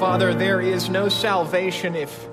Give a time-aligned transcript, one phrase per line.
[0.00, 2.26] Father, there is no salvation if,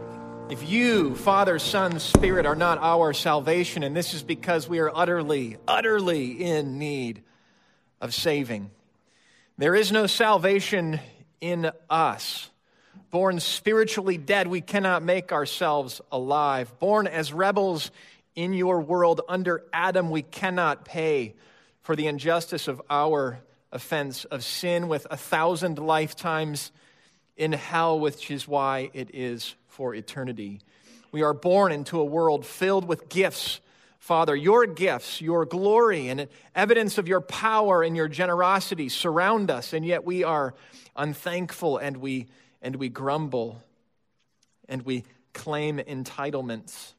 [0.49, 4.89] if you, Father, Son, Spirit, are not our salvation, and this is because we are
[4.95, 7.23] utterly, utterly in need
[7.99, 8.71] of saving.
[9.57, 11.01] There is no salvation
[11.41, 12.49] in us.
[13.11, 16.73] Born spiritually dead, we cannot make ourselves alive.
[16.79, 17.91] Born as rebels
[18.33, 21.35] in your world under Adam, we cannot pay
[21.81, 23.39] for the injustice of our
[23.73, 26.71] offense of sin with a thousand lifetimes
[27.37, 30.59] in hell, which is why it is for eternity.
[31.11, 33.61] We are born into a world filled with gifts.
[33.99, 39.73] Father, your gifts, your glory, and evidence of your power and your generosity surround us,
[39.73, 40.53] and yet we are
[40.95, 42.27] unthankful and we,
[42.61, 43.61] and we grumble
[44.67, 46.93] and we claim entitlements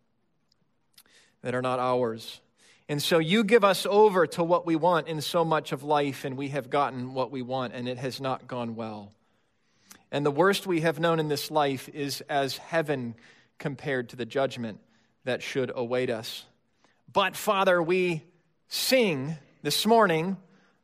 [1.42, 2.40] that are not ours.
[2.88, 6.24] And so you give us over to what we want in so much of life,
[6.24, 9.12] and we have gotten what we want, and it has not gone well.
[10.10, 13.14] And the worst we have known in this life is as heaven
[13.58, 14.80] compared to the judgment
[15.24, 16.44] that should await us.
[17.12, 18.22] But, Father, we
[18.68, 20.36] sing this morning,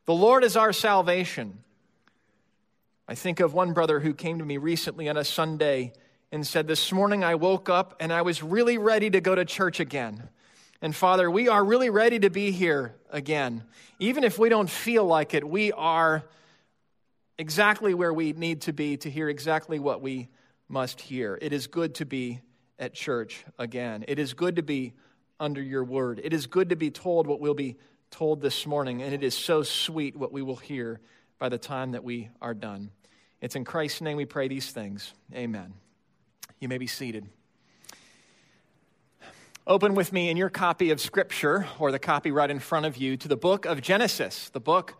[0.05, 1.59] The Lord is our salvation.
[3.07, 5.93] I think of one brother who came to me recently on a Sunday
[6.31, 9.45] and said, This morning I woke up and I was really ready to go to
[9.45, 10.29] church again.
[10.81, 13.63] And Father, we are really ready to be here again.
[13.99, 16.23] Even if we don't feel like it, we are
[17.37, 20.29] exactly where we need to be to hear exactly what we
[20.67, 21.37] must hear.
[21.41, 22.41] It is good to be
[22.79, 24.05] at church again.
[24.07, 24.93] It is good to be
[25.39, 26.21] under your word.
[26.23, 27.77] It is good to be told what we'll be
[28.09, 30.99] told this morning, and it is so sweet what we will hear
[31.39, 32.91] by the time that we are done.
[33.41, 35.13] It's in Christ's name we pray these things.
[35.33, 35.73] Amen.
[36.59, 37.27] You may be seated.
[39.67, 42.97] Open with me in your copy of Scripture, or the copy right in front of
[42.97, 44.95] you, to the book of Genesis, the book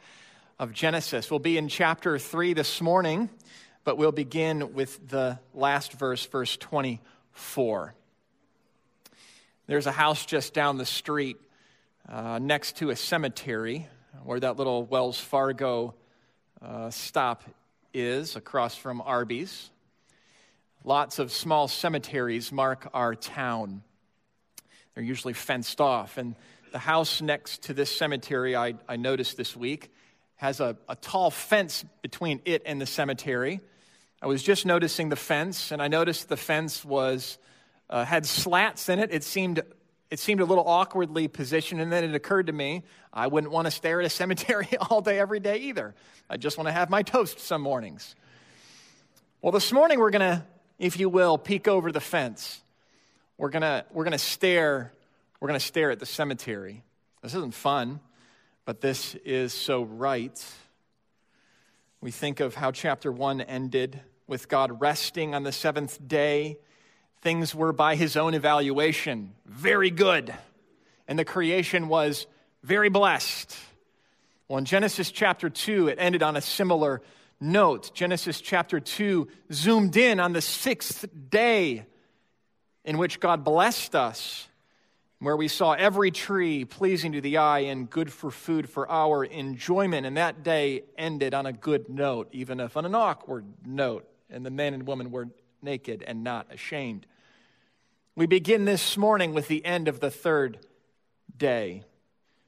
[0.57, 1.29] of Genesis.
[1.29, 3.29] We'll be in chapter 3 this morning,
[3.83, 7.93] but we'll begin with the last verse, verse 24.
[9.67, 11.37] There's a house just down the street
[12.07, 13.87] uh, next to a cemetery
[14.23, 15.93] where that little Wells Fargo
[16.61, 17.43] uh, stop
[17.93, 19.69] is across from Arby's.
[20.85, 23.83] Lots of small cemeteries mark our town.
[24.93, 26.17] They're usually fenced off.
[26.17, 26.35] And
[26.71, 29.91] the house next to this cemetery, I, I noticed this week,
[30.37, 33.61] has a, a tall fence between it and the cemetery.
[34.21, 37.37] I was just noticing the fence, and I noticed the fence was
[37.89, 39.11] uh, had slats in it.
[39.11, 39.61] It seemed
[40.11, 43.65] it seemed a little awkwardly positioned, and then it occurred to me I wouldn't want
[43.65, 45.95] to stare at a cemetery all day every day either.
[46.29, 48.15] I just want to have my toast some mornings.
[49.41, 50.43] Well, this morning we're to,
[50.79, 52.61] if you will, peek over the fence.
[53.37, 54.91] We're to we're to stare
[55.39, 56.83] we're to stare at the cemetery.
[57.21, 57.99] This isn't fun
[58.65, 60.43] but this is so right.
[62.01, 66.57] We think of how chapter 1 ended with God resting on the seventh day.
[67.21, 70.33] Things were, by his own evaluation, very good,
[71.07, 72.25] and the creation was
[72.63, 73.55] very blessed.
[74.47, 77.01] Well, in Genesis chapter 2, it ended on a similar
[77.39, 77.93] note.
[77.93, 81.85] Genesis chapter 2 zoomed in on the sixth day
[82.83, 84.47] in which God blessed us
[85.19, 89.23] where we saw every tree pleasing to the eye and good for food for our
[89.23, 90.05] enjoyment.
[90.05, 94.07] And that day ended on a good note, even if on an awkward note.
[94.29, 95.29] And the man and woman were
[95.61, 97.05] naked and not ashamed.
[98.15, 100.59] We begin this morning with the end of the third
[101.37, 101.83] day.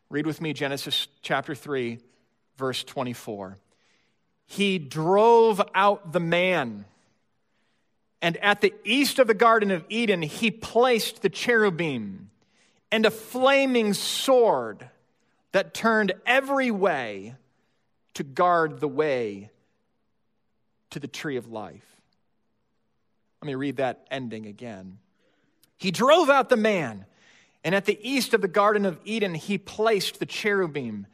[0.10, 2.00] Read with me Genesis chapter 3,
[2.58, 3.58] verse 24.
[4.46, 6.86] He drove out the man.
[8.22, 12.30] And at the east of the Garden of Eden, he placed the cherubim
[12.92, 14.90] and a flaming sword
[15.52, 17.36] that turned every way
[18.14, 19.50] to guard the way
[20.92, 21.86] to the tree of life.
[23.42, 25.00] Let me read that ending again.
[25.78, 27.06] He drove out the man,
[27.64, 31.06] and at the east of the Garden of Eden, he placed the cherubim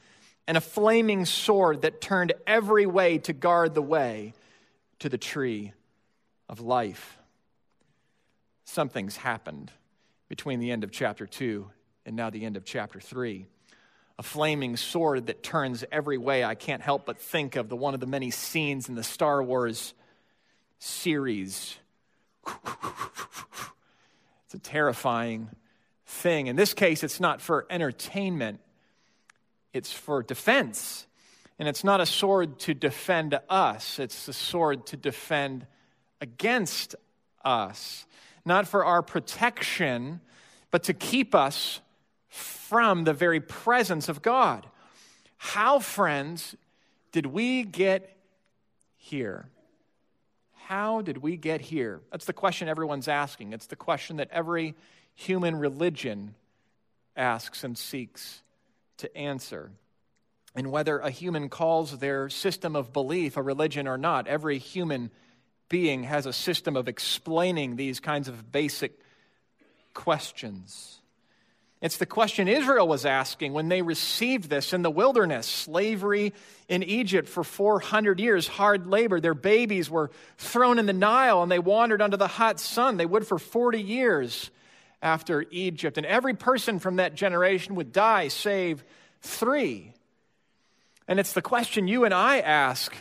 [0.48, 4.34] and a flaming sword that turned every way to guard the way
[5.00, 5.74] to the tree
[6.48, 7.18] of life.
[8.66, 9.72] Something's happened
[10.34, 11.70] between the end of chapter 2
[12.08, 13.46] and now the end of chapter 3.
[14.18, 16.44] A flaming sword that turns every way.
[16.44, 19.44] I can't help but think of the one of the many scenes in the Star
[19.44, 19.94] Wars
[20.80, 21.78] series.
[24.46, 25.50] It's a terrifying
[26.06, 26.48] thing.
[26.48, 28.60] In this case, it's not for entertainment,
[29.72, 31.06] it's for defense.
[31.60, 35.68] And it's not a sword to defend us, it's a sword to defend
[36.22, 36.96] against
[37.46, 38.06] us
[38.46, 40.22] not for our protection,
[40.72, 41.80] but to keep us
[42.30, 44.66] from the very presence of God.
[45.38, 46.56] How, friends,
[47.12, 48.16] did we get
[48.98, 49.46] here?
[50.66, 52.02] How did we get here?
[52.12, 53.54] That's the question everyone's asking.
[53.54, 54.76] It's the question that every
[55.14, 56.36] human religion
[57.16, 58.42] asks and seeks
[58.98, 59.72] to answer.
[60.56, 65.12] And whether a human calls their system of belief a religion or not, every human
[65.74, 68.92] being has a system of explaining these kinds of basic
[69.96, 71.02] questions.
[71.82, 76.36] It's the question Israel was asking when they received this in the wilderness slavery
[76.70, 79.20] in Egypt for 400 years, hard labor.
[79.20, 82.98] Their babies were thrown in the Nile and they wandered under the hot sun.
[82.98, 84.52] They would for 40 years
[85.02, 85.98] after Egypt.
[85.98, 88.84] And every person from that generation would die, save
[89.22, 89.92] three.
[91.08, 92.96] And it's the question you and I ask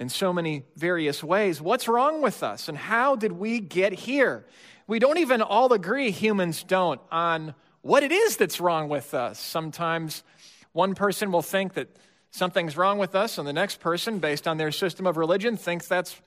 [0.00, 4.44] in so many various ways what's wrong with us and how did we get here?
[4.88, 9.38] We don't even all agree, humans don't, on what it is that's wrong with us.
[9.38, 10.24] Sometimes
[10.72, 11.88] one person will think that
[12.32, 15.86] something's wrong with us, and the next person, based on their system of religion, thinks
[15.86, 16.20] that's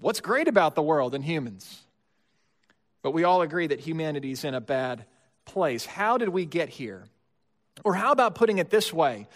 [0.00, 1.82] what's great about the world and humans.
[3.02, 5.04] But we all agree that humanity's in a bad
[5.44, 5.86] place.
[5.86, 7.04] How did we get here?
[7.84, 9.28] Or how about putting it this way?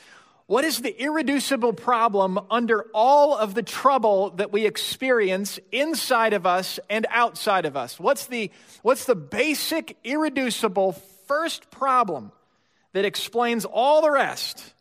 [0.53, 6.45] What is the irreducible problem under all of the trouble that we experience inside of
[6.45, 7.99] us and outside of us?
[7.99, 8.51] What's the,
[8.83, 10.93] what's the basic, irreducible
[11.27, 12.33] first problem
[12.93, 14.75] that explains all the rest.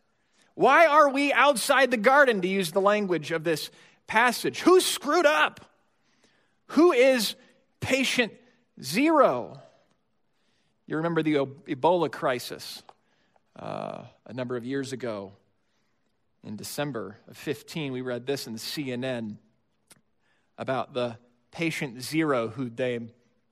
[0.56, 3.70] Why are we outside the garden, to use the language of this
[4.06, 4.60] passage?
[4.60, 5.64] Who screwed up?
[6.66, 7.34] Who is
[7.80, 8.34] patient
[8.82, 9.58] zero?
[10.86, 12.82] You remember the Ebola crisis
[13.58, 15.32] uh, a number of years ago.
[16.44, 19.36] In December of 15, we read this in the CNN
[20.58, 21.16] about the
[21.50, 23.00] patient zero who they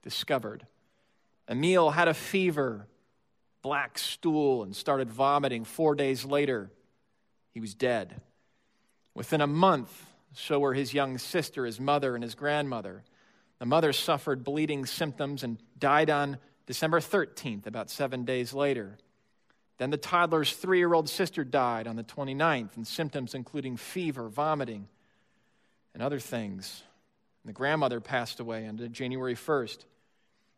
[0.02, 0.66] discovered.
[1.48, 2.87] Emil had a fever,
[3.62, 5.64] black stool, and started vomiting.
[5.64, 6.70] Four days later,
[7.52, 8.20] he was dead.
[9.14, 13.04] Within a month, so were his young sister, his mother, and his grandmother.
[13.58, 18.96] The mother suffered bleeding symptoms and died on December 13th, about seven days later.
[19.80, 24.28] Then the toddler's three year old sister died on the 29th, and symptoms including fever,
[24.28, 24.86] vomiting,
[25.94, 26.82] and other things.
[27.42, 29.86] And the grandmother passed away on January 1st.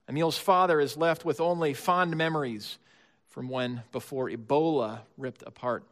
[0.08, 2.78] Emil's father is left with only fond memories
[3.28, 5.84] from when, before Ebola ripped apart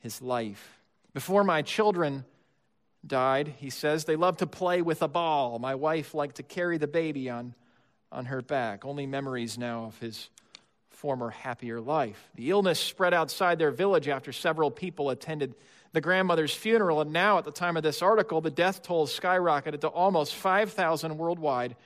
[0.00, 0.78] his life.
[1.14, 2.26] Before my children
[3.06, 5.58] died, he says, they loved to play with a ball.
[5.58, 7.54] My wife liked to carry the baby on,
[8.12, 8.84] on her back.
[8.84, 10.28] Only memories now of his
[10.96, 12.30] former happier life.
[12.34, 15.54] The illness spread outside their village after several people attended
[15.92, 19.80] the grandmother's funeral, and now, at the time of this article, the death toll skyrocketed
[19.80, 21.76] to almost 5,000 worldwide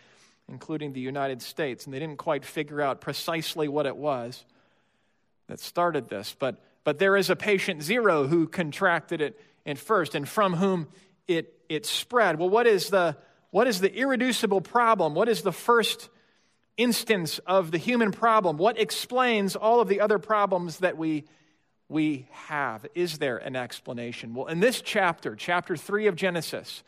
[0.50, 1.84] including the United States.
[1.84, 4.44] And they didn't quite figure out precisely what it was
[5.46, 6.34] that started this.
[6.38, 10.88] But, but there is a patient zero who contracted it at first and from whom
[11.28, 12.38] it, it spread.
[12.38, 13.16] Well, what is, the,
[13.50, 15.14] what is the irreducible problem?
[15.14, 16.08] What is the first
[16.82, 18.56] instance of the human problem?
[18.56, 21.24] What explains all of the other problems that we,
[21.88, 22.86] we have?
[22.94, 24.34] Is there an explanation?
[24.34, 26.82] Well, in this chapter, chapter 3 of Genesis,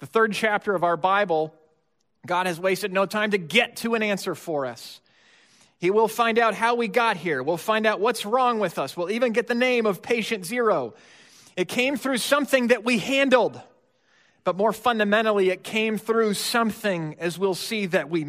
[0.00, 1.54] the third chapter of our Bible,
[2.26, 5.00] God has wasted no time to get to an answer for us.
[5.78, 7.42] He will find out how we got here.
[7.42, 8.96] We'll find out what's wrong with us.
[8.96, 10.94] We'll even get the name of patient zero.
[11.56, 13.60] It came through something that we handled,
[14.44, 18.24] but more fundamentally, it came through something, as we'll see, that we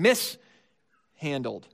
[1.20, 1.68] mishandled.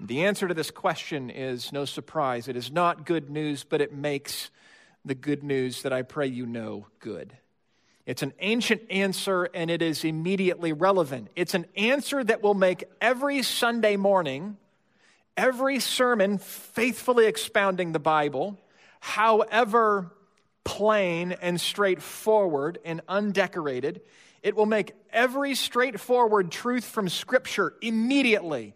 [0.00, 2.48] The answer to this question is no surprise.
[2.48, 4.50] It is not good news, but it makes
[5.04, 7.36] the good news that I pray you know good.
[8.04, 11.28] It's an ancient answer and it is immediately relevant.
[11.36, 14.56] It's an answer that will make every Sunday morning,
[15.36, 18.58] every sermon faithfully expounding the Bible,
[19.00, 20.10] however
[20.64, 24.00] plain and straightforward and undecorated,
[24.42, 28.74] it will make every straightforward truth from Scripture immediately,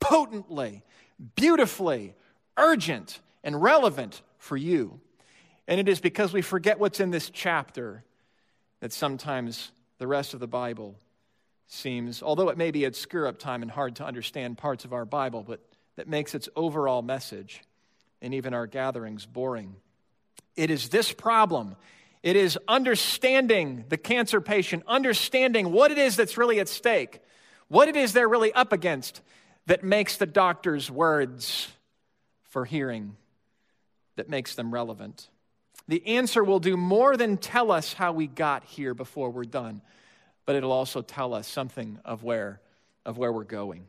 [0.00, 0.82] potently,
[1.36, 2.14] beautifully,
[2.56, 5.00] urgent, and relevant for you.
[5.68, 8.04] And it is because we forget what's in this chapter
[8.80, 10.96] that sometimes the rest of the Bible
[11.68, 14.92] seems, although it may be at screw up time and hard to understand parts of
[14.92, 15.60] our Bible, but
[15.96, 17.62] that makes its overall message
[18.20, 19.76] and even our gatherings boring.
[20.56, 21.76] It is this problem.
[22.22, 27.20] It is understanding the cancer patient, understanding what it is that's really at stake,
[27.68, 29.22] what it is they're really up against
[29.66, 31.68] that makes the doctor's words
[32.44, 33.16] for hearing,
[34.16, 35.28] that makes them relevant.
[35.88, 39.82] The answer will do more than tell us how we got here before we're done,
[40.46, 42.60] but it'll also tell us something of where,
[43.04, 43.86] of where we're going.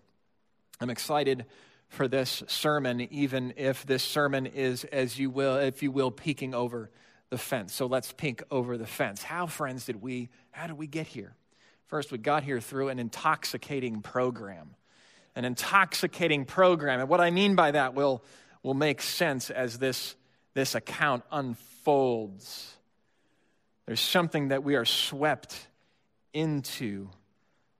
[0.82, 1.46] I'm excited
[1.90, 6.56] for this sermon, even if this sermon is, as you will, if you will, peeking
[6.56, 6.90] over
[7.30, 7.74] the fence.
[7.74, 9.24] So let's pink over the fence.
[9.24, 11.36] How, friends, did we, how did we get here?
[11.88, 14.76] First, we got here through an intoxicating program.
[15.36, 17.00] An intoxicating program.
[17.00, 18.24] And what I mean by that will,
[18.62, 20.16] will make sense as this,
[20.54, 22.76] this account unfolds.
[23.86, 25.68] There's something that we are swept
[26.34, 27.10] into,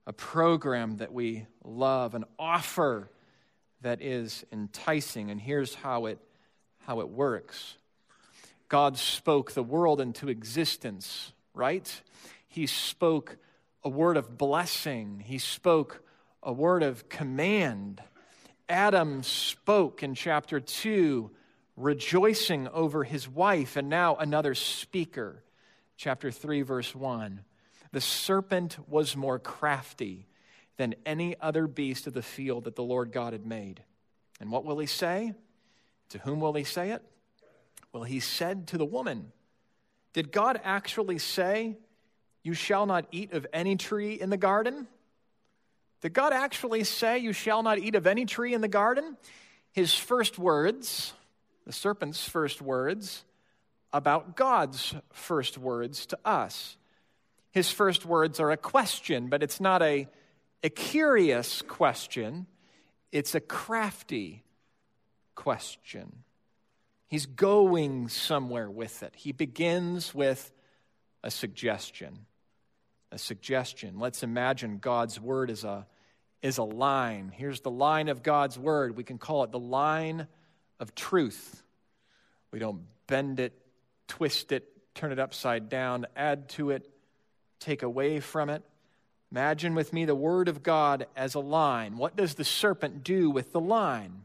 [0.06, 3.10] a program that we love, an offer
[3.82, 5.30] that is enticing.
[5.30, 6.18] And here's how it,
[6.80, 7.76] how it works
[8.68, 12.02] God spoke the world into existence, right?
[12.48, 13.36] He spoke
[13.82, 16.02] a word of blessing, He spoke
[16.42, 18.02] a word of command.
[18.68, 21.30] Adam spoke in chapter 2,
[21.76, 25.42] rejoicing over his wife, and now another speaker.
[25.96, 27.40] Chapter 3, verse 1.
[27.92, 30.26] The serpent was more crafty
[30.76, 33.82] than any other beast of the field that the Lord God had made.
[34.40, 35.34] And what will he say?
[36.10, 37.02] To whom will he say it?
[37.94, 39.30] Well, he said to the woman,
[40.14, 41.78] Did God actually say,
[42.42, 44.88] You shall not eat of any tree in the garden?
[46.00, 49.16] Did God actually say, You shall not eat of any tree in the garden?
[49.70, 51.12] His first words,
[51.66, 53.24] the serpent's first words,
[53.92, 56.76] about God's first words to us.
[57.52, 60.08] His first words are a question, but it's not a
[60.64, 62.46] a curious question,
[63.12, 64.42] it's a crafty
[65.36, 66.23] question.
[67.14, 69.14] He's going somewhere with it.
[69.14, 70.50] He begins with
[71.22, 72.26] a suggestion.
[73.12, 74.00] A suggestion.
[74.00, 75.86] Let's imagine God's word is a,
[76.42, 77.30] is a line.
[77.32, 78.96] Here's the line of God's word.
[78.96, 80.26] We can call it the line
[80.80, 81.62] of truth.
[82.50, 83.52] We don't bend it,
[84.08, 84.66] twist it,
[84.96, 86.90] turn it upside down, add to it,
[87.60, 88.64] take away from it.
[89.30, 91.96] Imagine with me the Word of God as a line.
[91.96, 94.22] What does the serpent do with the line?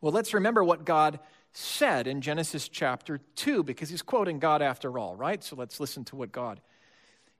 [0.00, 1.18] Well, let's remember what God
[1.52, 5.42] said in Genesis chapter 2, because he's quoting God after all, right?
[5.42, 6.60] So let's listen to what God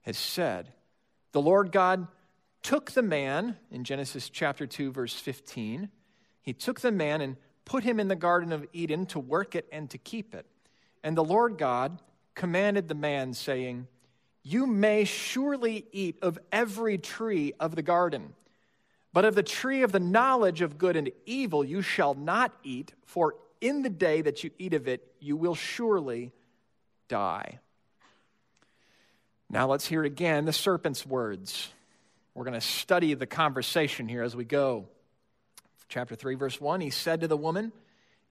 [0.02, 0.72] has said.
[1.32, 2.06] The Lord God
[2.62, 5.88] took the man, in Genesis chapter 2, verse 15,
[6.42, 9.68] he took the man and put him in the Garden of Eden to work it
[9.70, 10.46] and to keep it.
[11.04, 12.00] And the Lord God
[12.34, 13.86] commanded the man, saying,
[14.42, 18.32] you may surely eat of every tree of the garden,
[19.12, 22.94] but of the tree of the knowledge of good and evil you shall not eat,
[23.04, 26.32] for in the day that you eat of it, you will surely
[27.08, 27.58] die.
[29.50, 31.70] Now let's hear again the serpent's words.
[32.34, 34.86] We're going to study the conversation here as we go.
[35.88, 37.72] Chapter 3, verse 1 He said to the woman,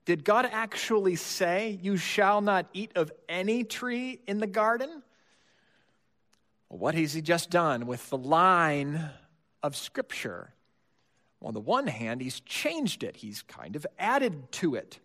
[0.04, 5.02] Did God actually say, You shall not eat of any tree in the garden?
[6.68, 9.10] What has he just done with the line
[9.62, 10.54] of Scripture?
[11.42, 14.98] On the one hand, he's changed it, he's kind of added to it.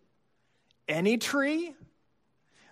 [0.88, 1.74] Any tree?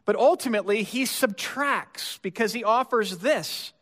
[0.04, 3.72] But ultimately, he subtracts because he offers this.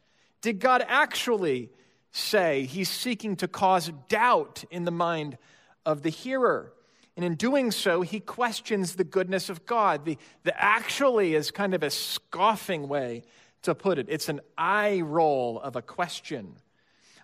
[0.43, 1.71] Did God actually
[2.13, 5.39] say he's seeking to cause doubt in the mind
[5.87, 6.73] of the hearer?
[7.17, 10.05] And in doing so, he questions the goodness of God.
[10.05, 13.25] The, the actually is kind of a scoffing way
[13.63, 14.07] to put it.
[14.09, 16.57] It's an eye roll of a question.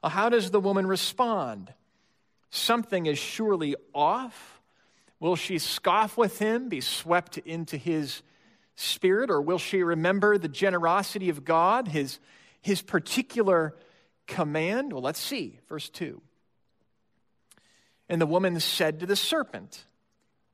[0.05, 1.73] How does the woman respond?
[2.51, 4.56] Something is surely off.
[5.21, 8.23] Will she scoff with him, be swept into his
[8.75, 12.19] spirit, or will she remember the generosity of God, his,
[12.61, 13.75] his particular
[14.27, 14.93] command?
[14.93, 15.61] Well, let's see.
[15.69, 16.21] Verse 2.
[18.09, 19.87] And the woman said to the serpent,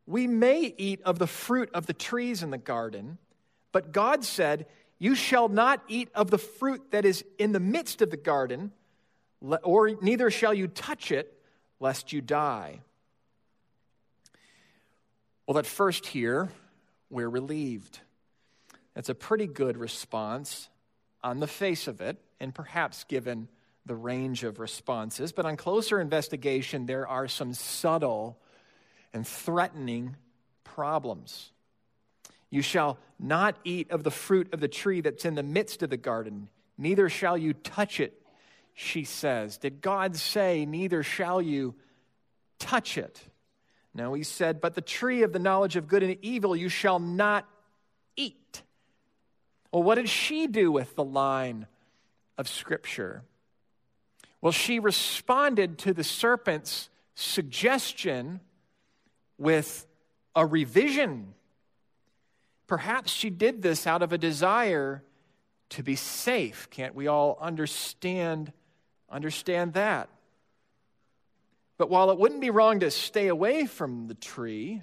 [0.06, 3.18] We may eat of the fruit of the trees in the garden,
[3.72, 4.66] but God said,
[5.02, 8.70] you shall not eat of the fruit that is in the midst of the garden,
[9.40, 11.42] or neither shall you touch it,
[11.80, 12.82] lest you die.
[15.46, 16.50] Well, at first, here,
[17.10, 18.00] we're relieved.
[18.94, 20.68] That's a pretty good response
[21.22, 23.48] on the face of it, and perhaps given
[23.86, 25.32] the range of responses.
[25.32, 28.38] But on closer investigation, there are some subtle
[29.12, 30.16] and threatening
[30.64, 31.50] problems.
[32.50, 35.90] You shall not eat of the fruit of the tree that's in the midst of
[35.90, 38.20] the garden, neither shall you touch it,
[38.74, 39.58] she says.
[39.58, 41.74] Did God say, Neither shall you
[42.58, 43.20] touch it?
[43.94, 46.98] No, he said, But the tree of the knowledge of good and evil you shall
[46.98, 47.48] not
[48.16, 48.62] eat.
[49.72, 51.66] Well, what did she do with the line
[52.38, 53.22] of Scripture?
[54.40, 58.40] Well, she responded to the serpent's suggestion
[59.38, 59.86] with
[60.34, 61.34] a revision
[62.72, 65.02] Perhaps she did this out of a desire
[65.68, 66.70] to be safe.
[66.70, 68.50] Can't we all understand
[69.10, 70.08] understand that?
[71.82, 74.82] But while it wouldn't be wrong to stay away from the tree,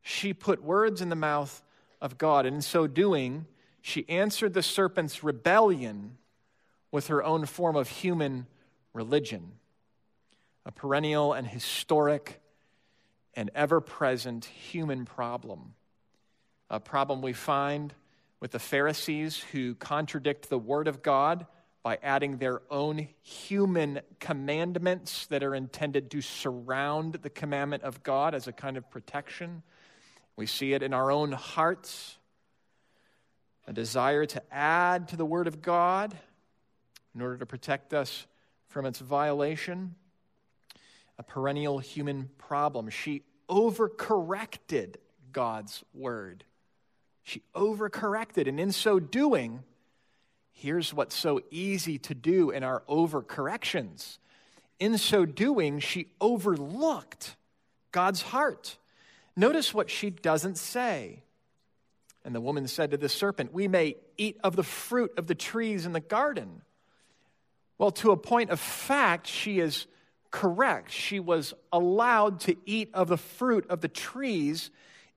[0.00, 1.62] she put words in the mouth
[2.00, 3.44] of God, and in so doing,
[3.82, 6.16] She answered the serpent's rebellion
[6.90, 8.46] with her own form of human
[8.94, 9.58] religion,
[10.64, 12.40] a perennial and historic
[13.34, 15.74] and ever present human problem.
[16.70, 17.92] A problem we find
[18.40, 21.44] with the Pharisees who contradict the Word of God
[21.86, 28.34] by adding their own human commandments that are intended to surround the commandment of God
[28.34, 29.62] as a kind of protection.
[30.34, 32.16] We see it in our own hearts
[33.68, 36.16] a desire to add to the Word of God
[37.14, 38.26] in order to protect us
[38.66, 39.94] from its violation
[41.20, 42.90] a perennial human problem.
[42.90, 44.96] She overcorrected
[45.30, 46.42] God's word.
[47.22, 49.62] She overcorrected, and in so doing,
[50.56, 54.18] here's what's so easy to do in our overcorrections.
[54.78, 57.36] In so doing, she overlooked
[57.92, 58.78] God's heart.
[59.36, 61.22] Notice what she doesn't say.
[62.24, 65.34] And the woman said to the serpent, We may eat of the fruit of the
[65.34, 66.62] trees in the garden.
[67.78, 69.86] Well, to a point of fact, she is
[70.30, 70.90] correct.
[70.90, 74.70] She was allowed to eat of the fruit of the trees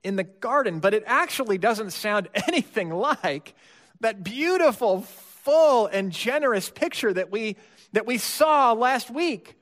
[0.04, 3.56] in the garden, but it actually doesn't sound anything like
[4.02, 5.06] that beautiful,
[5.44, 7.56] full, and generous picture that we,
[7.94, 9.56] that we saw last week.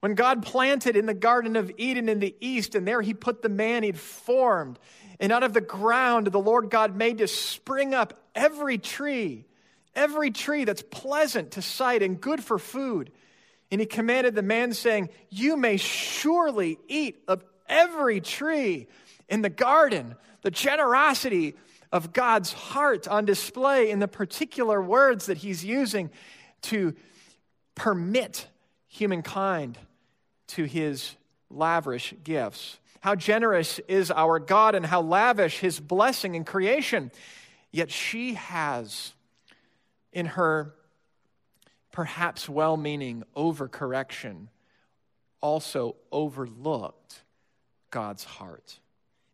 [0.00, 3.42] When God planted in the Garden of Eden in the east, and there he put
[3.42, 4.78] the man he'd formed.
[5.18, 9.44] And out of the ground, the Lord God made to spring up every tree,
[9.94, 13.12] every tree that's pleasant to sight and good for food.
[13.70, 18.88] And he commanded the man, saying, You may surely eat of every tree
[19.28, 20.16] in the garden.
[20.42, 21.54] The generosity
[21.92, 26.10] of God's heart on display in the particular words that he's using
[26.62, 26.94] to
[27.74, 28.46] permit
[28.86, 29.78] humankind
[30.48, 31.16] to his
[31.48, 32.78] lavish gifts.
[33.00, 37.10] How generous is our God and how lavish his blessing in creation.
[37.72, 39.14] Yet she has,
[40.12, 40.74] in her
[41.92, 44.48] perhaps well meaning overcorrection,
[45.40, 47.22] also overlooked
[47.90, 48.78] God's heart,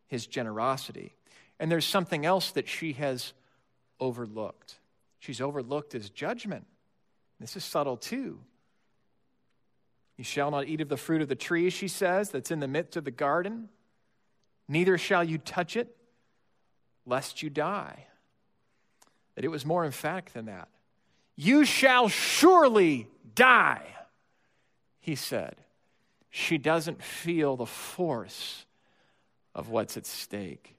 [0.07, 1.16] his generosity.
[1.59, 3.33] And there's something else that she has
[3.99, 4.77] overlooked.
[5.19, 6.67] She's overlooked his judgment.
[7.41, 8.39] This is subtle too.
[10.17, 12.69] You shall not eat of the fruit of the tree, she says, that's in the
[12.69, 13.69] midst of the garden.
[14.69, 15.95] Neither shall you touch it,
[17.05, 18.07] lest you die.
[19.35, 20.69] That it was more emphatic than that.
[21.37, 23.83] You shall surely die,
[25.01, 25.57] he said.
[26.31, 28.65] She doesn't feel the force
[29.55, 30.76] of what's at stake.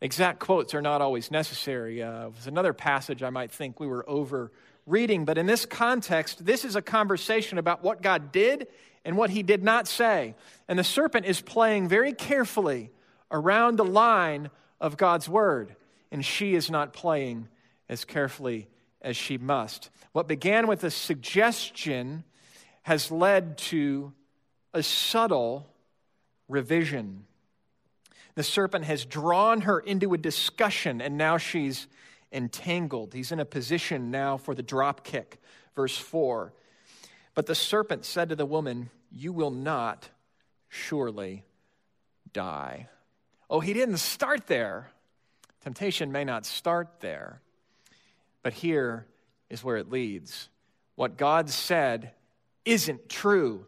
[0.00, 2.02] Exact quotes are not always necessary.
[2.02, 4.52] Uh, there's another passage I might think we were over
[4.86, 8.68] reading, but in this context, this is a conversation about what God did
[9.04, 10.34] and what he did not say.
[10.68, 12.90] And the serpent is playing very carefully
[13.30, 15.74] around the line of God's word,
[16.12, 17.48] and she is not playing
[17.88, 18.68] as carefully
[19.02, 19.90] as she must.
[20.12, 22.24] What began with a suggestion
[22.82, 24.12] has led to
[24.72, 25.68] a subtle
[26.48, 27.24] revision.
[28.38, 31.88] The serpent has drawn her into a discussion, and now she's
[32.30, 33.12] entangled.
[33.12, 35.40] He's in a position now for the drop kick.
[35.74, 36.52] Verse 4.
[37.34, 40.10] But the serpent said to the woman, You will not
[40.68, 41.46] surely
[42.32, 42.86] die.
[43.50, 44.92] Oh, he didn't start there.
[45.60, 47.40] Temptation may not start there.
[48.44, 49.08] But here
[49.50, 50.48] is where it leads.
[50.94, 52.12] What God said
[52.64, 53.66] isn't true.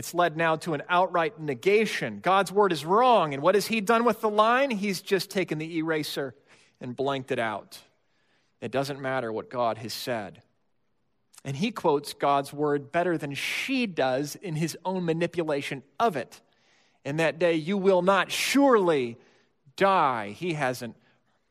[0.00, 2.20] It's led now to an outright negation.
[2.20, 3.34] God's word is wrong.
[3.34, 4.70] And what has he done with the line?
[4.70, 6.34] He's just taken the eraser
[6.80, 7.78] and blanked it out.
[8.62, 10.40] It doesn't matter what God has said.
[11.44, 16.40] And he quotes God's word better than she does in his own manipulation of it.
[17.04, 19.18] In that day, you will not surely
[19.76, 20.30] die.
[20.30, 20.96] He hasn't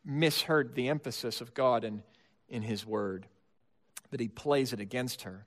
[0.03, 2.01] misheard the emphasis of God in
[2.49, 3.27] in his word,
[4.09, 5.45] but he plays it against her,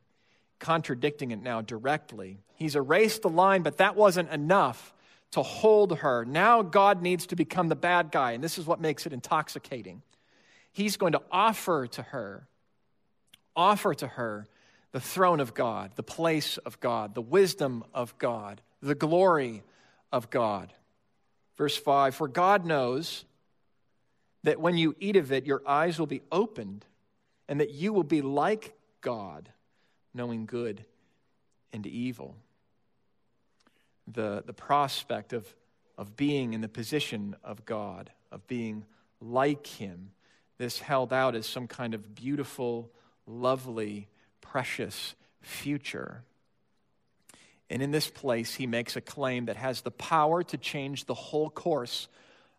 [0.62, 2.38] contradicting it now directly.
[2.54, 4.94] He's erased the line, but that wasn't enough
[5.32, 6.24] to hold her.
[6.24, 10.02] Now God needs to become the bad guy, and this is what makes it intoxicating.
[10.72, 12.46] He's going to offer to her,
[13.56, 14.46] offer to her
[14.92, 19.64] the throne of God, the place of God, the wisdom of God, the glory
[20.12, 20.72] of God.
[21.56, 23.24] Verse 5 For God knows
[24.44, 26.84] that when you eat of it, your eyes will be opened
[27.48, 29.48] and that you will be like God,
[30.14, 30.84] knowing good
[31.72, 32.36] and evil.
[34.06, 35.46] The, the prospect of,
[35.96, 38.84] of being in the position of God, of being
[39.20, 40.10] like Him,
[40.58, 42.90] this held out as some kind of beautiful,
[43.26, 44.08] lovely,
[44.40, 46.22] precious future.
[47.70, 51.14] And in this place, he makes a claim that has the power to change the
[51.14, 52.06] whole course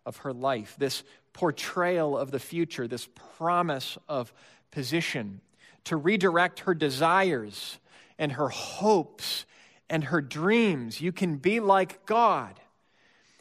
[0.04, 4.32] of her life, this portrayal of the future, this promise of
[4.70, 5.40] position,
[5.84, 7.78] to redirect her desires
[8.18, 9.44] and her hopes
[9.88, 11.00] and her dreams.
[11.00, 12.58] You can be like God.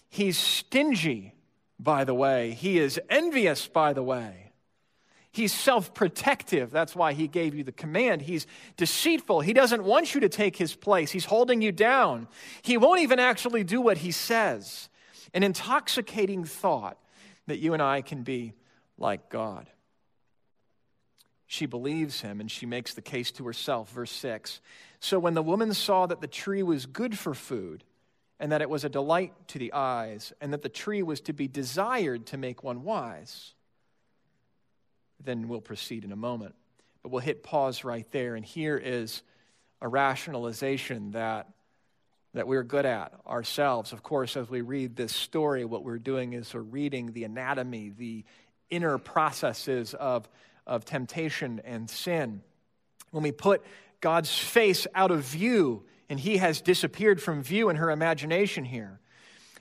[0.10, 1.34] He's stingy,
[1.80, 2.52] by the way.
[2.52, 4.52] He is envious, by the way.
[5.32, 6.70] He's self protective.
[6.70, 8.22] That's why he gave you the command.
[8.22, 8.46] He's
[8.78, 9.42] deceitful.
[9.42, 11.10] He doesn't want you to take his place.
[11.10, 12.28] He's holding you down.
[12.62, 14.90] He won't even actually do what he says.
[15.34, 17.00] An intoxicating thought
[17.48, 18.54] that you and I can be
[19.00, 19.68] like God.
[21.48, 23.92] She believes him and she makes the case to herself.
[23.92, 24.62] Verse 6
[25.00, 27.84] So when the woman saw that the tree was good for food,
[28.40, 31.34] and that it was a delight to the eyes, and that the tree was to
[31.34, 33.54] be desired to make one wise,
[35.24, 36.56] then we'll proceed in a moment.
[37.02, 38.36] But we'll hit pause right there.
[38.36, 39.24] And here is
[39.82, 41.50] a rationalization that,
[42.34, 43.94] that we're good at ourselves.
[43.94, 47.94] Of course, as we read this story, what we're doing is we're reading the anatomy,
[47.96, 48.26] the
[48.70, 50.28] inner processes of,
[50.65, 52.41] of temptation and sin.
[53.12, 53.63] When we put
[54.02, 58.99] God's face out of view, and he has disappeared from view in her imagination here.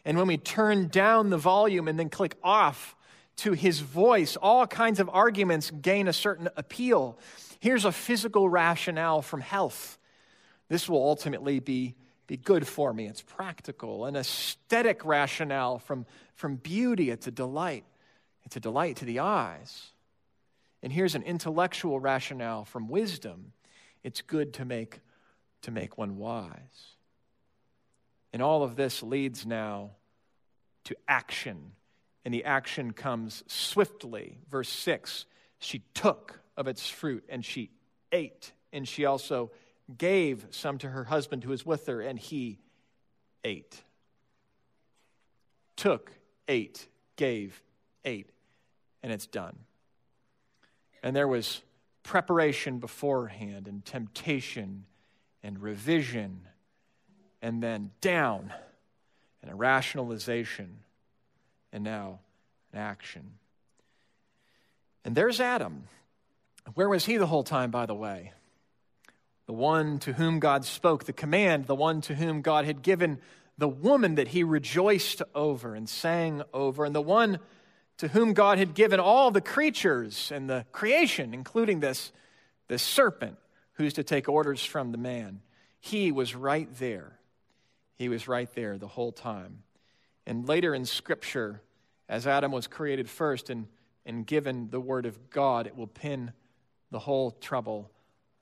[0.04, 2.96] And when we turn down the volume and then click off,
[3.36, 7.18] to his voice, all kinds of arguments gain a certain appeal.
[7.60, 9.98] Here's a physical rationale from health.
[10.68, 11.94] This will ultimately be,
[12.26, 13.06] be good for me.
[13.06, 14.06] It's practical.
[14.06, 17.10] An aesthetic rationale from, from beauty.
[17.10, 17.84] It's a delight.
[18.44, 19.91] It's a delight to the eyes.
[20.83, 23.53] And here's an intellectual rationale from wisdom.
[24.03, 25.01] It's good to make,
[25.62, 26.97] to make one wise.
[28.33, 29.90] And all of this leads now
[30.85, 31.73] to action
[32.25, 34.38] and the action comes swiftly.
[34.51, 35.27] Verse 6
[35.59, 37.71] She took of its fruit and she
[38.11, 39.51] ate, and she also
[39.97, 42.59] gave some to her husband who was with her, and he
[43.45, 43.83] ate.
[45.77, 46.12] Took,
[46.47, 47.61] ate, gave,
[48.05, 48.31] ate,
[49.03, 49.59] and it's done.
[51.02, 51.62] And there was
[52.02, 54.84] preparation beforehand, and temptation,
[55.42, 56.42] and revision,
[57.40, 58.52] and then down,
[59.42, 60.78] and a rationalization
[61.72, 62.20] and now
[62.72, 63.32] an action.
[65.04, 65.84] And there's Adam.
[66.74, 68.32] Where was he the whole time, by the way?
[69.46, 73.18] The one to whom God spoke the command, the one to whom God had given
[73.58, 77.38] the woman that he rejoiced over and sang over, and the one
[77.98, 82.12] to whom God had given all the creatures and the creation, including this,
[82.68, 83.37] this serpent
[83.74, 85.40] who's to take orders from the man.
[85.81, 87.18] He was right there.
[87.96, 89.62] He was right there the whole time.
[90.26, 91.62] And later in Scripture,
[92.09, 93.66] as Adam was created first and,
[94.05, 96.33] and given the Word of God, it will pin
[96.90, 97.90] the whole trouble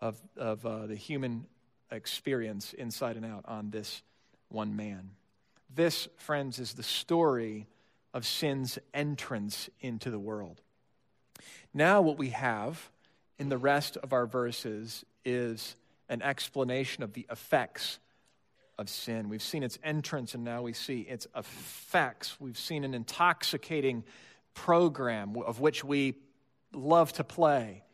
[0.00, 1.46] of, of uh, the human
[1.90, 4.02] experience inside and out on this
[4.48, 5.10] one man.
[5.74, 7.66] This, friends, is the story
[8.12, 10.60] of sin's entrance into the world.
[11.72, 12.90] Now, what we have
[13.38, 15.76] in the rest of our verses is
[16.08, 17.98] an explanation of the effects
[18.78, 19.28] of sin.
[19.28, 22.40] We've seen its entrance and now we see its effects.
[22.40, 24.04] We've seen an intoxicating
[24.54, 26.14] program of which we
[26.72, 27.84] love to play.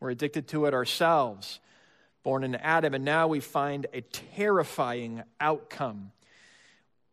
[0.00, 1.60] We're addicted to it ourselves,
[2.22, 6.12] born in Adam, and now we find a terrifying outcome.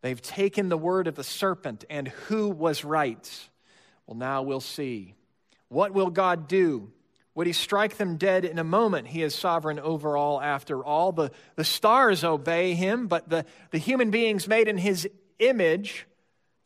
[0.05, 3.49] They've taken the word of the serpent, and who was right?
[4.05, 5.15] Well, now we'll see.
[5.69, 6.91] What will God do?
[7.33, 9.07] Would he strike them dead in a moment?
[9.07, 11.11] He is sovereign over all after all.
[11.11, 16.05] The, the stars obey him, but the, the human beings made in his image,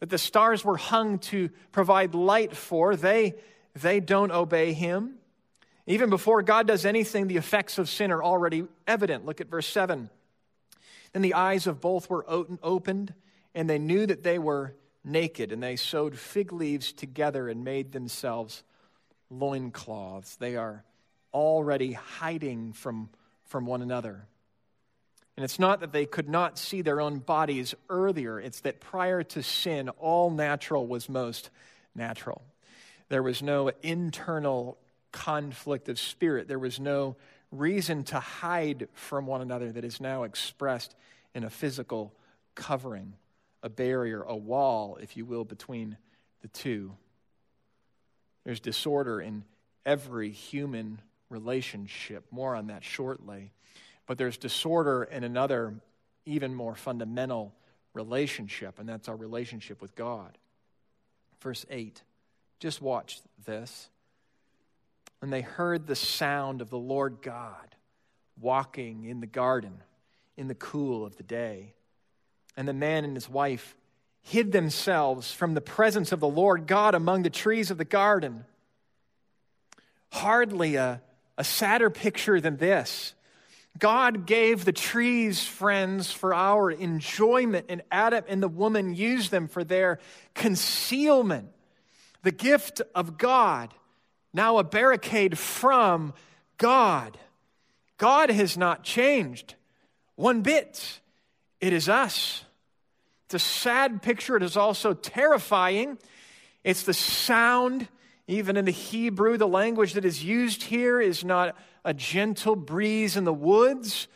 [0.02, 3.36] that the stars were hung to provide light for, they,
[3.74, 5.14] they don't obey him.
[5.88, 9.26] Even before God does anything, the effects of sin are already evident.
[9.26, 10.10] Look at verse 7.
[11.14, 13.14] Then the eyes of both were opened,
[13.56, 17.92] and they knew that they were naked, and they sewed fig leaves together and made
[17.92, 18.64] themselves
[19.30, 20.36] loincloths.
[20.36, 20.84] They are
[21.34, 23.10] already hiding from,
[23.46, 24.26] from one another.
[25.38, 29.24] And it's not that they could not see their own bodies earlier, it's that prior
[29.24, 31.50] to sin, all natural was most
[31.96, 32.42] natural.
[33.08, 34.78] There was no internal
[35.12, 37.16] conflict of spirit, there was no
[37.52, 40.94] reason to hide from one another that is now expressed
[41.34, 42.14] in a physical
[42.54, 43.14] covering,
[43.62, 45.98] a barrier, a wall, if you will, between
[46.42, 46.96] the two.
[48.46, 49.44] There's disorder in
[49.86, 52.26] every human relationship.
[52.32, 53.52] More on that shortly.
[54.06, 55.76] But there's disorder in another,
[56.26, 57.54] even more fundamental
[57.94, 60.38] relationship, and that's our relationship with God.
[61.42, 62.02] Verse 8.
[62.60, 63.90] Just watch this.
[65.22, 67.76] And they heard the sound of the Lord God
[68.40, 69.84] walking in the garden
[70.38, 71.74] in the cool of the day.
[72.60, 73.74] And the man and his wife
[74.22, 78.44] hid themselves from the presence of the Lord God among the trees of the garden.
[80.12, 81.02] Hardly a,
[81.38, 83.14] a sadder picture than this.
[83.78, 89.48] God gave the trees, friends, for our enjoyment, and Adam and the woman used them
[89.48, 89.98] for their
[90.34, 91.48] concealment.
[92.24, 93.74] The gift of God,
[94.34, 96.14] now a barricade from
[96.58, 97.18] God.
[97.98, 99.56] God has not changed
[100.16, 101.00] one bit.
[101.62, 102.44] It is us.
[103.30, 104.38] It's a sad picture.
[104.38, 106.00] It is also terrifying.
[106.64, 107.88] It's the sound,
[108.28, 113.16] even in the Hebrew, the language that is used here is not a gentle breeze
[113.16, 114.08] in the woods,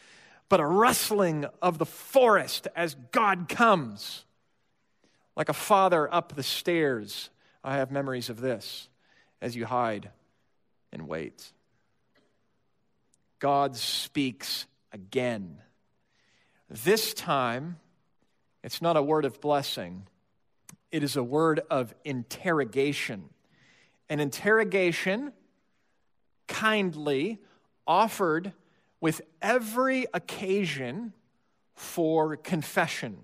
[0.49, 4.25] but a rustling of the forest as God comes.
[5.35, 7.29] Like a father up the stairs.
[7.63, 8.89] I have memories of this
[9.43, 10.09] as you hide
[10.91, 11.51] and wait.
[13.37, 15.59] God speaks again.
[16.67, 17.77] This time,
[18.63, 20.07] it's not a word of blessing,
[20.91, 23.29] it is a word of interrogation.
[24.09, 25.33] An interrogation,
[26.47, 27.39] kindly
[27.87, 28.53] offered
[29.01, 31.13] with every occasion
[31.73, 33.17] for confession.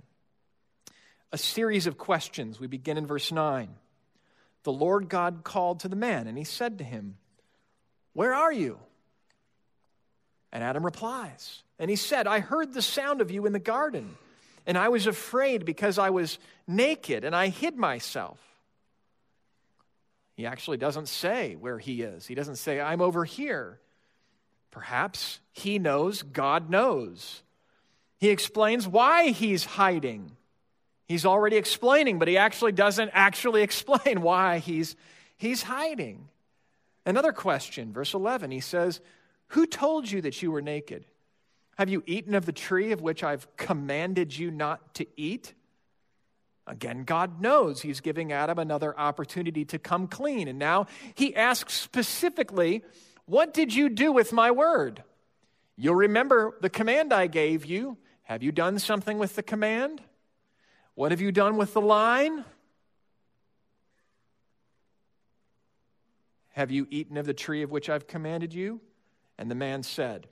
[1.31, 2.59] A series of questions.
[2.59, 3.69] We begin in verse 9.
[4.63, 7.17] The Lord God called to the man, and he said to him,
[8.13, 8.79] Where are you?
[10.51, 14.17] And Adam replies, and he said, I heard the sound of you in the garden,
[14.69, 18.37] and I was afraid because I was naked, and I hid myself.
[20.35, 22.27] He actually doesn't say where he is.
[22.27, 23.79] He doesn't say, I'm over here.
[24.69, 27.41] Perhaps he knows God knows.
[28.19, 30.37] He explains why he's hiding.
[31.07, 34.95] He's already explaining, but he actually doesn't actually explain why he's,
[35.35, 36.27] he's hiding.
[37.07, 39.01] Another question, verse 11, he says,
[39.47, 41.05] Who told you that you were naked?
[41.79, 45.53] Have you eaten of the tree of which I've commanded you not to eat?
[46.67, 50.49] Again, God knows He's giving Adam another opportunity to come clean.
[50.49, 52.83] And now He asks specifically,
[53.27, 55.03] what did you do with my word?
[55.77, 57.95] You'll remember the command I gave you.
[58.23, 60.01] Have you done something with the command?
[60.95, 62.43] What have you done with the line?
[66.49, 68.81] Have you eaten of the tree of which I've commanded you?
[69.37, 70.27] And the man said,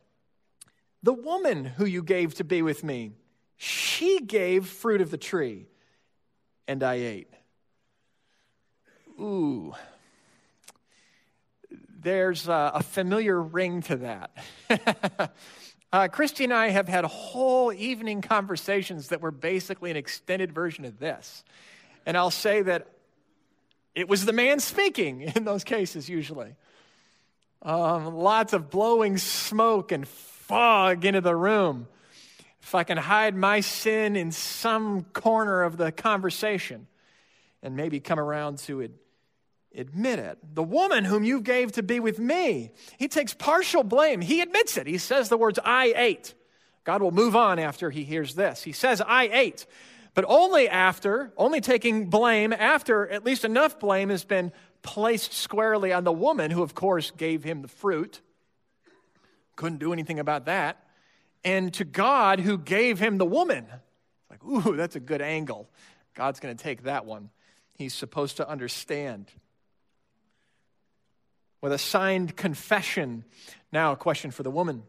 [1.03, 3.11] The woman who you gave to be with me,
[3.55, 5.67] she gave fruit of the tree,
[6.67, 7.33] and I ate.
[9.19, 9.73] Ooh,
[11.99, 14.31] there's a, a familiar ring to that.
[15.91, 20.85] uh, Christy and I have had whole evening conversations that were basically an extended version
[20.85, 21.43] of this.
[22.05, 22.87] And I'll say that
[23.95, 26.55] it was the man speaking in those cases, usually.
[27.63, 30.07] Um, lots of blowing smoke and
[30.47, 31.87] fog into the room.
[32.61, 36.87] If I can hide my sin in some corner of the conversation
[37.61, 38.91] and maybe come around to it
[39.75, 40.39] admit it.
[40.55, 44.21] The woman whom you gave to be with me, he takes partial blame.
[44.21, 44.87] He admits it.
[44.87, 46.33] He says the words, I ate.
[46.83, 48.63] God will move on after he hears this.
[48.63, 49.65] He says, I ate.
[50.13, 55.93] But only after, only taking blame after at least enough blame has been placed squarely
[55.93, 58.21] on the woman who, of course, gave him the fruit.
[59.57, 60.81] Couldn't do anything about that.
[61.43, 63.67] And to God who gave him the woman.
[64.29, 65.69] Like, ooh, that's a good angle.
[66.15, 67.29] God's going to take that one.
[67.73, 69.31] He's supposed to understand
[71.61, 73.25] with a signed confession.
[73.71, 74.83] Now, a question for the woman.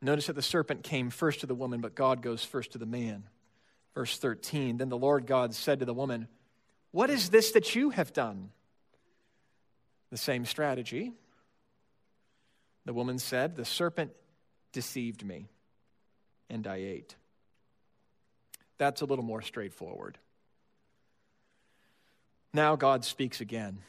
[0.00, 2.86] Notice that the serpent came first to the woman, but God goes first to the
[2.86, 3.24] man.
[3.94, 6.28] Verse 13 Then the Lord God said to the woman,
[6.92, 8.50] What is this that you have done?
[10.10, 11.12] The same strategy.
[12.88, 14.12] The woman said, The serpent
[14.72, 15.50] deceived me,
[16.48, 17.16] and I ate.
[18.78, 20.16] That's a little more straightforward.
[22.54, 23.80] Now God speaks again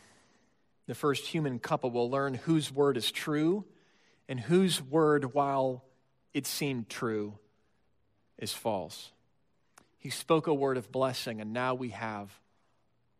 [0.85, 3.63] the first human couple will learn whose word is true
[4.27, 5.85] and whose word, while
[6.33, 7.37] it seemed true,
[8.37, 9.13] is false.
[9.97, 12.37] He spoke a word of blessing, and now we have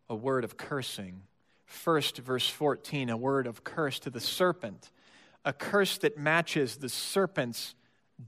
[0.09, 1.21] a word of cursing.
[1.65, 4.91] First, verse 14, a word of curse to the serpent,
[5.49, 7.73] a curse that matches the serpent's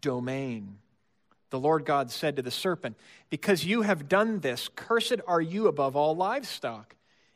[0.01, 0.79] domain.
[1.51, 2.97] The Lord God said to the serpent,
[3.29, 6.95] Because you have done this, cursed are you above all livestock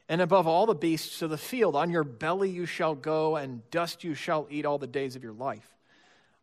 [0.09, 1.75] and above all the beasts of the field.
[1.75, 5.21] On your belly you shall go, and dust you shall eat all the days of
[5.21, 5.69] your life.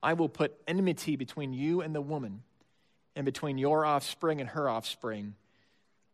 [0.05, 2.45] I will put enmity between you and the woman,
[3.17, 5.35] and between your offspring and her offspring.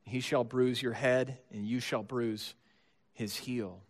[0.05, 2.55] He shall bruise your head, and you shall bruise
[3.13, 3.83] his heel.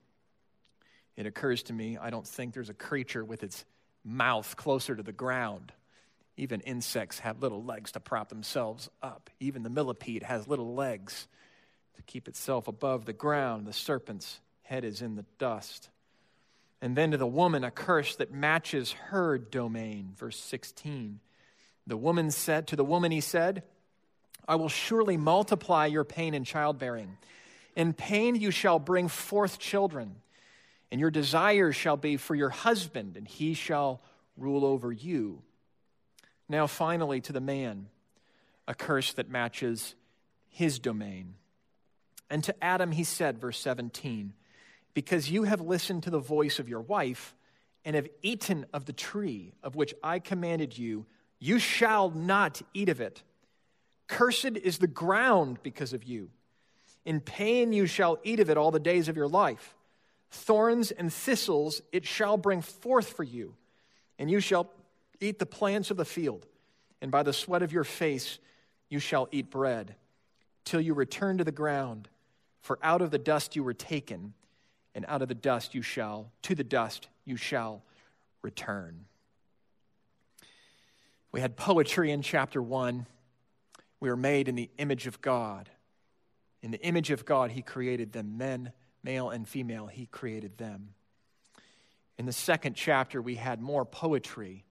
[1.18, 3.64] It occurs to me, I don't think there's a creature with its
[4.04, 5.72] mouth closer to the ground,
[6.37, 9.28] Even insects have little legs to prop themselves up.
[9.40, 11.26] Even the millipede has little legs
[11.96, 13.66] to keep itself above the ground.
[13.66, 15.90] The serpent's head is in the dust.
[16.81, 20.12] And then to the woman, a curse that matches her domain.
[20.16, 21.18] Verse 16.
[21.88, 23.64] The woman said, To the woman, he said,
[24.46, 27.16] I will surely multiply your pain in childbearing.
[27.74, 30.14] In pain you shall bring forth children,
[30.90, 34.01] and your desire shall be for your husband, and he shall
[34.37, 35.42] rule over you.
[36.48, 37.88] Now, finally, to the man,
[38.66, 39.94] a curse that matches
[40.48, 41.35] his domain.
[42.31, 44.33] And to Adam he said, verse 17,
[44.94, 47.35] Because you have listened to the voice of your wife
[47.85, 51.07] and have eaten of the tree of which I commanded you,
[51.38, 53.22] you shall not eat of it.
[54.09, 56.31] Cursed is the ground because of you.
[57.05, 59.74] In pain you shall eat of it all the days of your life.
[60.30, 63.54] Thorns and thistles it shall bring forth for you,
[64.18, 64.70] and you shall
[65.20, 66.46] eat the plants of the field,
[67.00, 68.38] and by the sweat of your face
[68.88, 69.94] you shall eat bread,
[70.64, 72.08] till you return to the ground.
[72.60, 74.34] For out of the dust you were taken,
[74.94, 77.82] and out of the dust you shall, to the dust you shall
[78.42, 79.04] return.
[81.32, 83.06] We had poetry in chapter one.
[84.00, 85.70] We were made in the image of God.
[86.62, 90.94] In the image of God, He created them men, male and female, He created them.
[92.18, 94.64] In the second chapter, we had more poetry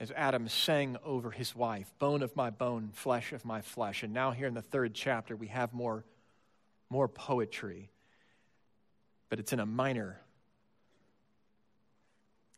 [0.00, 4.02] as Adam sang over his wife, bone of my bone, flesh of my flesh.
[4.02, 6.04] And now, here in the third chapter, we have more,
[6.90, 7.90] more poetry,
[9.28, 10.20] but it's in a minor,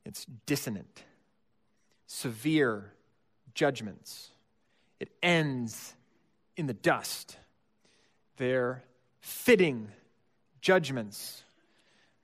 [0.04, 1.04] it's dissonant,
[2.06, 2.92] severe
[3.54, 4.30] judgments.
[4.98, 5.94] It ends
[6.56, 7.36] in the dust.
[8.38, 8.82] They're
[9.20, 9.88] fitting
[10.66, 11.44] judgments.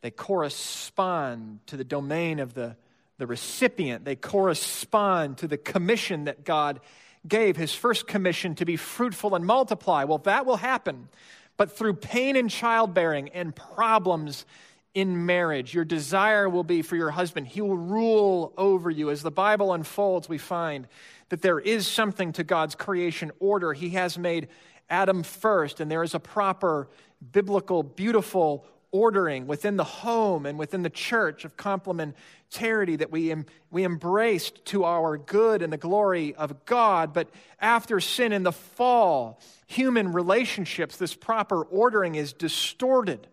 [0.00, 2.76] They correspond to the domain of the,
[3.18, 6.80] the recipient, they correspond to the commission that God
[7.28, 10.02] gave, his first commission to be fruitful and multiply.
[10.02, 11.08] Well, that will happen,
[11.56, 14.44] but through pain in childbearing and problems
[14.92, 15.72] in marriage.
[15.72, 17.46] Your desire will be for your husband.
[17.46, 19.08] He will rule over you.
[19.10, 20.88] As the Bible unfolds, we find
[21.28, 23.72] that there is something to God's creation order.
[23.72, 24.48] He has made
[24.90, 26.88] Adam first, and there is a proper,
[27.30, 33.34] biblical, beautiful ordering within the home and within the church of complementarity that we,
[33.70, 37.14] we embraced to our good and the glory of God.
[37.14, 43.26] But after sin and the fall, human relationships, this proper ordering is distorted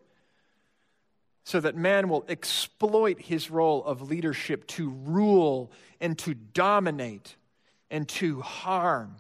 [1.44, 7.36] so that man will exploit his role of leadership to rule and to dominate
[7.92, 9.16] and to harm,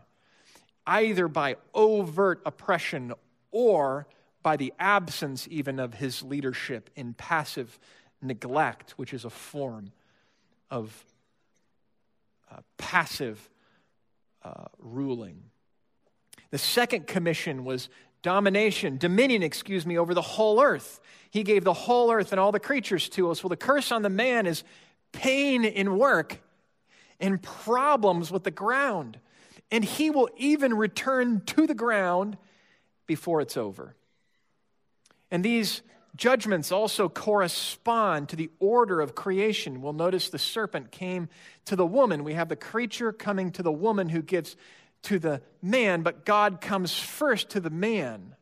[0.88, 3.14] either by overt oppression
[3.52, 4.08] or
[4.42, 7.80] by the absence even of his leadership in passive
[8.22, 9.92] neglect, which is a form
[10.70, 11.06] of
[12.52, 13.50] uh, passive
[14.44, 15.42] uh, ruling.
[16.52, 17.90] The second commission was
[18.22, 21.00] domination, dominion, excuse me, over the whole earth.
[21.30, 23.44] He gave the whole earth and all the creatures to us.
[23.44, 24.64] Well, the curse on the man is
[25.12, 26.40] pain in work
[27.20, 29.20] and problems with the ground.
[29.72, 32.38] And he will even return to the ground
[33.06, 33.96] before it's over.
[35.32, 35.82] And these
[36.16, 39.82] judgments also correspond to the order of creation.
[39.82, 41.30] We'll notice the serpent came
[41.66, 42.24] to the woman.
[42.24, 44.56] We have the creature coming to the woman who gives
[45.04, 48.36] to the man, but God comes first to the man.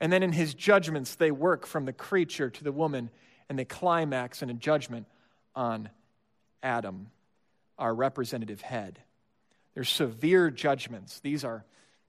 [0.00, 3.10] And then in his judgments, they work from the creature to the woman,
[3.48, 5.06] and they climax in a judgment
[5.54, 5.88] on
[6.62, 7.10] Adam,
[7.78, 8.98] our representative head.
[9.74, 11.20] They're severe judgments.
[11.20, 11.64] These are,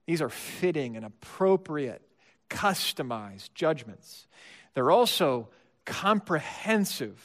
[0.07, 2.01] these are fitting and appropriate,
[2.51, 4.27] customized judgments.
[4.75, 5.47] They're also
[5.85, 7.19] comprehensive.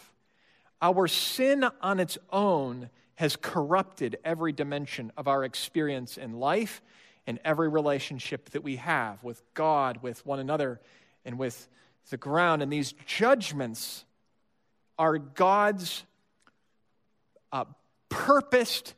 [0.81, 6.81] Our sin on its own has corrupted every dimension of our experience in life
[7.27, 10.81] and every relationship that we have with God, with one another,
[11.25, 11.69] and with
[12.11, 12.63] the ground.
[12.63, 14.05] And these judgments
[14.99, 16.05] are God's
[17.53, 17.65] uh,
[18.09, 18.95] purposed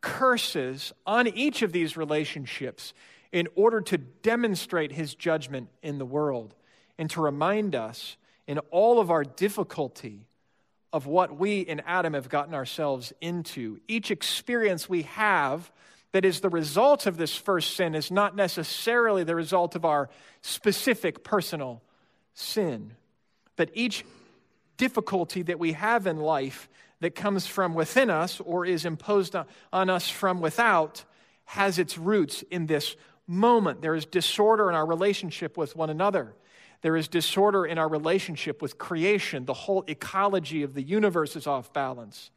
[0.00, 2.92] curses on each of these relationships
[3.32, 6.54] in order to demonstrate his judgment in the world
[6.98, 10.26] and to remind us in all of our difficulty
[10.92, 13.80] of what we in Adam have gotten ourselves into.
[13.88, 15.72] Each experience we have
[16.12, 20.10] that is the result of this first sin is not necessarily the result of our
[20.42, 21.82] specific personal
[22.34, 22.92] sin.
[23.56, 24.04] But each
[24.76, 26.68] difficulty that we have in life
[27.00, 29.34] that comes from within us or is imposed
[29.72, 31.04] on us from without
[31.44, 32.96] has its roots in this
[33.26, 33.82] moment.
[33.82, 36.34] There is disorder in our relationship with one another.
[36.82, 39.44] There is disorder in our relationship with creation.
[39.44, 42.30] The whole ecology of the universe is off balance.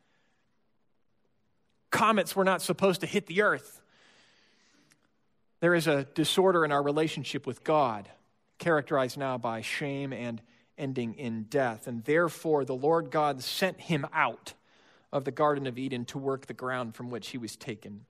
[1.90, 3.82] Comets were not supposed to hit the earth.
[5.62, 8.10] There is a disorder in our relationship with God,
[8.60, 10.42] characterized now by shame and
[10.78, 11.88] ending in death.
[11.88, 14.54] And therefore, the Lord God sent him out
[15.12, 18.06] of the Garden of Eden to work the ground from which he was taken.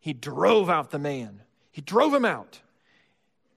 [0.00, 2.60] He drove out the man, he drove him out.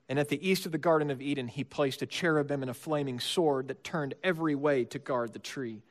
[0.09, 2.73] And at the east of the Garden of Eden, he placed a cherubim and a
[2.73, 5.81] flaming sword that turned every way to guard the tree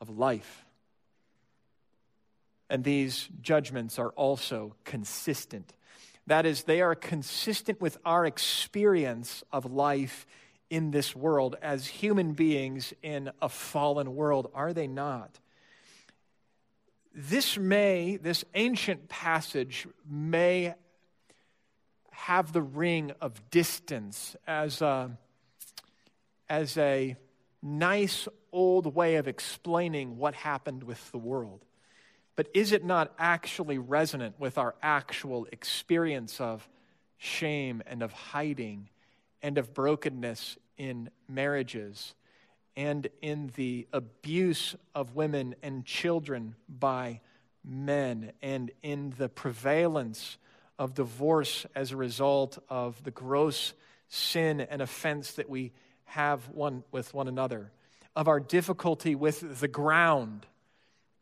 [0.00, 0.64] of life.
[2.68, 5.72] And these judgments are also consistent.
[6.26, 10.26] That is, they are consistent with our experience of life
[10.70, 15.38] in this world as human beings in a fallen world, are they not?
[17.14, 20.74] This may, this ancient passage may
[22.12, 25.10] have the ring of distance as a,
[26.48, 27.16] as a
[27.62, 31.64] nice old way of explaining what happened with the world.
[32.36, 36.68] But is it not actually resonant with our actual experience of
[37.18, 38.88] shame and of hiding
[39.42, 42.14] and of brokenness in marriages
[42.76, 47.20] and in the abuse of women and children by
[47.64, 50.38] men and in the prevalence
[50.82, 53.72] of divorce as a result of the gross
[54.08, 55.70] sin and offense that we
[56.06, 57.70] have one with one another,
[58.16, 60.44] of our difficulty with the ground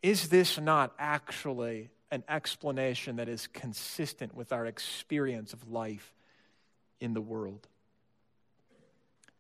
[0.03, 6.15] is this not actually an explanation that is consistent with our experience of life
[6.99, 7.69] in the world?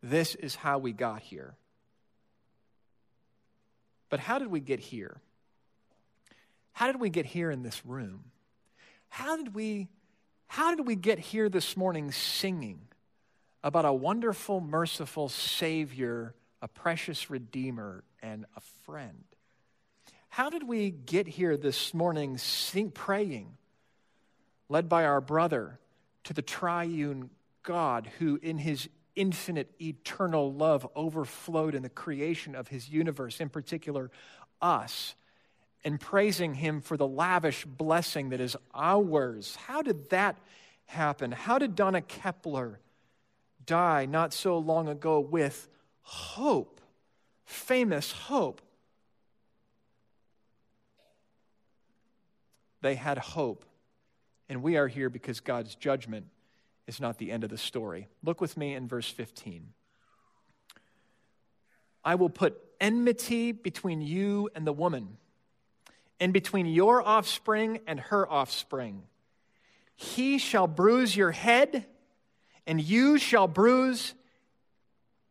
[0.03, 1.55] This is how we got here.
[4.11, 5.17] But how did we get here?
[6.73, 8.25] How did we get here in this room?
[9.09, 9.89] How did we
[10.51, 12.81] how did we get here this morning singing
[13.63, 19.23] about a wonderful, merciful Savior, a precious Redeemer, and a friend?
[20.29, 23.59] How did we get here this morning sing, praying,
[24.69, 25.79] led by our brother,
[26.25, 27.31] to the triune
[27.63, 33.51] God who, in his infinite, eternal love, overflowed in the creation of his universe, in
[33.51, 34.11] particular
[34.61, 35.15] us,
[35.85, 39.57] and praising him for the lavish blessing that is ours?
[39.67, 40.39] How did that
[40.87, 41.33] happen?
[41.33, 42.81] How did Donna Kepler
[43.65, 45.69] die not so long ago with
[46.03, 46.81] hope,
[47.45, 48.61] famous hope?
[52.83, 53.65] They had hope.
[54.49, 56.27] And we are here because God's judgment
[56.87, 58.09] is not the end of the story.
[58.25, 59.73] Look with me in verse 15.
[62.03, 65.19] I will put enmity between you and the woman,
[66.21, 69.03] and between your offspring and her offspring.
[69.97, 71.87] He shall bruise your head,
[72.67, 74.15] and you shall bruise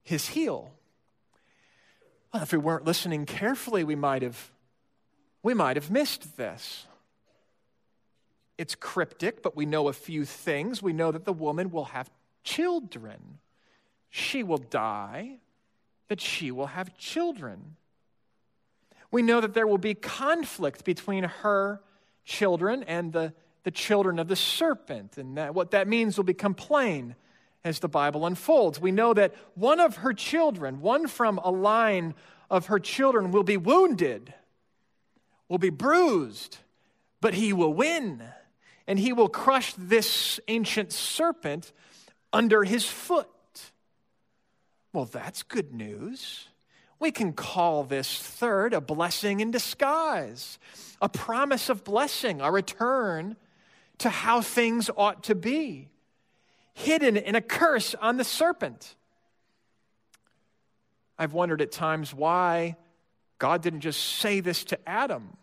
[0.03, 0.71] his heel.
[2.33, 4.51] Well, if we weren't listening carefully, we might have,
[5.41, 6.85] we might have missed this.
[8.57, 10.83] It's cryptic, but we know a few things.
[10.83, 12.09] We know that the woman will have
[12.43, 13.39] children.
[14.09, 15.37] She will die,
[16.07, 17.77] but she will have children.
[19.11, 21.81] We know that there will be conflict between her
[22.25, 23.33] children and the,
[23.63, 27.15] the children of the serpent, and that what that means will become plain
[27.63, 28.79] as the Bible unfolds.
[28.79, 32.13] We know that one of her children, one from a line
[32.49, 34.33] of her children, will be wounded,
[35.47, 36.57] will be bruised,
[37.21, 38.23] but he will win
[38.89, 41.71] and he will crush this ancient serpent
[42.33, 43.27] under his foot.
[44.93, 46.47] Well, that's good news.
[46.99, 50.59] We can call this third a blessing in disguise,
[51.01, 53.37] a promise of blessing, a return
[53.99, 55.89] to how things ought to be,
[56.73, 58.95] hidden in a curse on the serpent.
[61.17, 62.77] I've wondered at times why
[63.39, 65.37] God didn't just say this to Adam.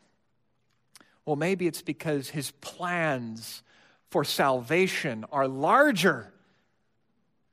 [1.24, 3.62] Well, maybe it's because his plans
[4.10, 6.32] for salvation are larger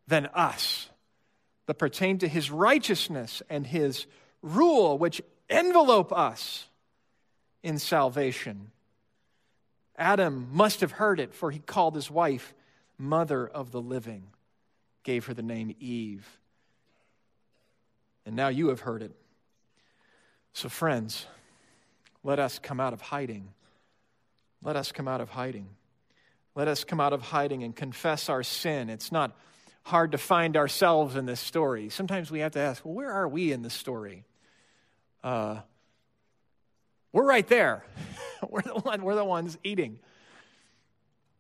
[0.08, 0.90] than us,
[1.74, 4.06] that pertain to his righteousness and his
[4.42, 6.68] rule, which envelope us
[7.64, 8.72] in salvation.
[9.98, 12.54] Adam must have heard it, for he called his wife
[12.98, 14.24] mother of the living,
[15.04, 16.28] gave her the name Eve.
[18.26, 19.12] And now you have heard it.
[20.54, 21.26] So, friends,
[22.24, 23.50] let us come out of hiding
[24.64, 25.68] let us come out of hiding.
[26.56, 28.90] Let us come out of hiding and confess our sin.
[28.90, 29.36] It's not
[29.84, 31.90] hard to find ourselves in this story.
[31.90, 34.24] Sometimes we have to ask, well, where are we in this story?
[35.24, 35.60] Uh,
[37.12, 37.86] we're right there.
[38.50, 40.00] we're, the one, we're the ones eating.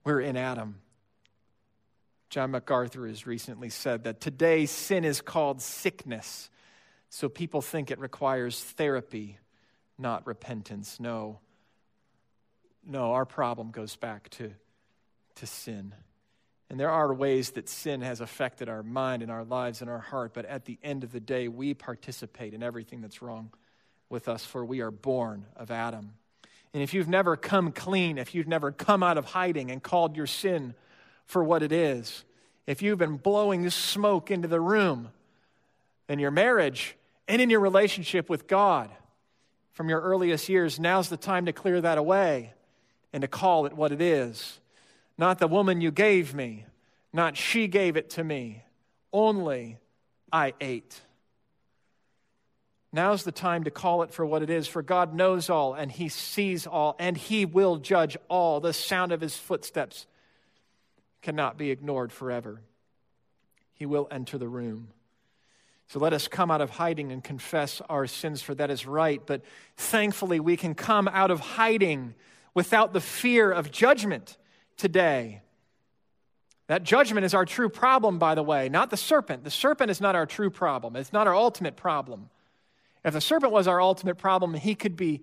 [0.03, 0.75] We're in Adam.
[2.29, 6.49] John MacArthur has recently said that today sin is called sickness.
[7.09, 9.37] So people think it requires therapy,
[9.97, 10.99] not repentance.
[10.99, 11.39] No.
[12.85, 14.51] No, our problem goes back to,
[15.35, 15.93] to sin.
[16.73, 19.99] And there are ways that sin has affected our mind and our lives and our
[19.99, 23.51] heart, but at the end of the day, we participate in everything that's wrong
[24.09, 26.15] with us, for we are born of Adam.
[26.73, 30.17] And if you've never come clean, if you've never come out of hiding and called
[30.17, 30.73] your sin
[31.27, 32.23] for what it is,
[32.65, 35.09] if you've been blowing smoke into the room
[36.09, 36.95] in your marriage
[37.27, 38.89] and in your relationship with God
[39.73, 42.51] from your earliest years, now's the time to clear that away
[43.13, 44.59] and to call it what it is.
[45.17, 46.65] Not the woman you gave me,
[47.11, 48.63] not she gave it to me,
[49.11, 49.77] only
[50.31, 50.99] I ate.
[52.91, 55.91] Now's the time to call it for what it is, for God knows all and
[55.91, 58.59] He sees all and He will judge all.
[58.59, 60.05] The sound of His footsteps
[61.21, 62.61] cannot be ignored forever.
[63.73, 64.89] He will enter the room.
[65.87, 69.21] So let us come out of hiding and confess our sins, for that is right.
[69.25, 69.41] But
[69.75, 72.15] thankfully, we can come out of hiding
[72.53, 74.37] without the fear of judgment
[74.77, 75.41] today.
[76.67, 79.43] That judgment is our true problem, by the way, not the serpent.
[79.43, 82.29] The serpent is not our true problem, it's not our ultimate problem.
[83.03, 85.21] If the serpent was our ultimate problem, he could be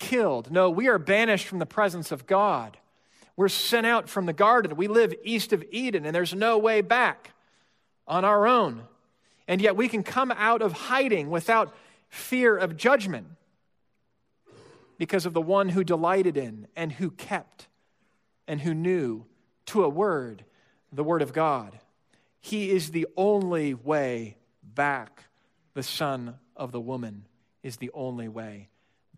[0.00, 0.50] killed.
[0.50, 2.78] No, we are banished from the presence of God.
[3.36, 4.76] We're sent out from the garden.
[4.76, 7.32] We live east of Eden, and there's no way back
[8.06, 8.82] on our own.
[9.46, 11.74] And yet we can come out of hiding without
[12.08, 13.26] fear of judgment
[14.98, 17.66] because of the one who delighted in and who kept
[18.46, 19.24] and who knew
[19.66, 20.44] to a word
[20.92, 21.78] the word of God.
[22.40, 25.24] He is the only way back.
[25.74, 27.26] The son of the woman
[27.62, 28.68] is the only way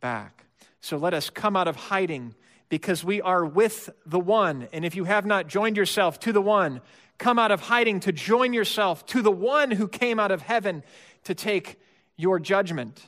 [0.00, 0.44] back.
[0.80, 2.34] So let us come out of hiding
[2.68, 4.68] because we are with the one.
[4.72, 6.80] And if you have not joined yourself to the one,
[7.18, 10.82] come out of hiding to join yourself to the one who came out of heaven
[11.24, 11.80] to take
[12.16, 13.06] your judgment.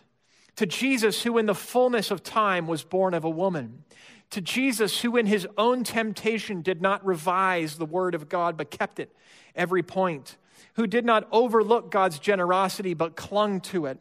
[0.56, 3.84] To Jesus, who in the fullness of time was born of a woman.
[4.30, 8.70] To Jesus, who in his own temptation did not revise the word of God, but
[8.70, 9.14] kept it
[9.54, 10.36] every point.
[10.74, 13.98] Who did not overlook God's generosity, but clung to it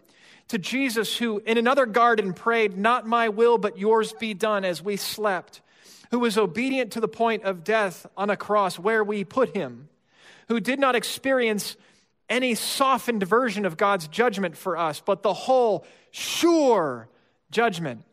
[0.47, 4.81] to Jesus, who in another garden prayed, Not my will, but yours be done, as
[4.81, 5.61] we slept,
[6.11, 9.89] who was obedient to the point of death on a cross where we put him,
[10.47, 11.75] who did not experience
[12.29, 17.07] any softened version of God's judgment for us, but the whole sure
[17.51, 18.03] judgment.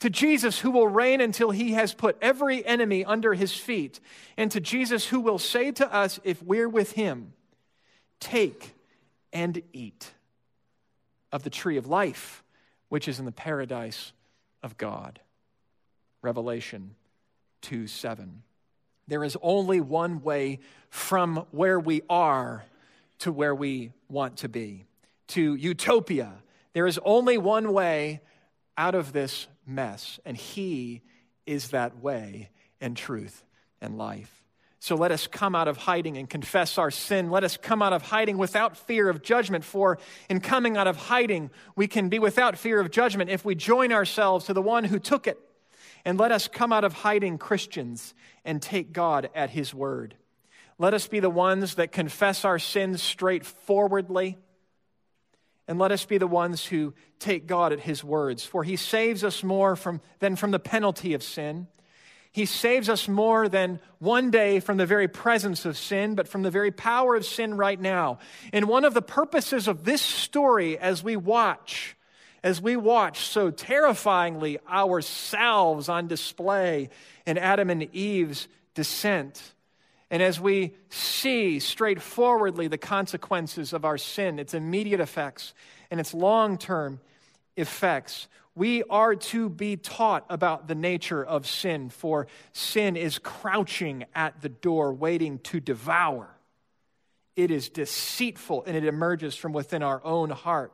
[0.00, 4.00] To Jesus, who will reign until he has put every enemy under his feet.
[4.36, 7.34] And to Jesus, who will say to us, if we're with him,
[8.20, 8.74] Take
[9.32, 10.12] and eat
[11.32, 12.44] of the tree of life,
[12.88, 14.12] which is in the paradise
[14.62, 15.20] of God.
[16.22, 16.94] Revelation
[17.62, 18.42] 2 7.
[19.08, 22.64] There is only one way from where we are
[23.20, 24.84] to where we want to be,
[25.28, 26.32] to utopia.
[26.74, 28.20] There is only one way
[28.78, 31.02] out of this mess, and He
[31.46, 32.50] is that way
[32.80, 33.44] and truth
[33.80, 34.40] and life.
[34.82, 37.30] So let us come out of hiding and confess our sin.
[37.30, 39.98] Let us come out of hiding without fear of judgment, for
[40.30, 43.92] in coming out of hiding, we can be without fear of judgment if we join
[43.92, 45.38] ourselves to the one who took it.
[46.06, 50.14] And let us come out of hiding Christians and take God at his word.
[50.78, 54.38] Let us be the ones that confess our sins straightforwardly.
[55.70, 59.22] And let us be the ones who take God at his words, for he saves
[59.22, 61.68] us more from, than from the penalty of sin.
[62.32, 66.42] He saves us more than one day from the very presence of sin, but from
[66.42, 68.18] the very power of sin right now.
[68.52, 71.96] And one of the purposes of this story as we watch,
[72.42, 76.90] as we watch so terrifyingly ourselves on display
[77.28, 79.54] in Adam and Eve's descent,
[80.10, 85.54] and as we see straightforwardly the consequences of our sin, its immediate effects
[85.90, 87.00] and its long term
[87.56, 94.04] effects, we are to be taught about the nature of sin, for sin is crouching
[94.14, 96.28] at the door, waiting to devour.
[97.36, 100.72] It is deceitful and it emerges from within our own heart.